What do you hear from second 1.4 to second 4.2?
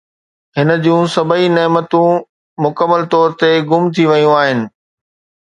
نعمتون مڪمل طور تي گم ٿي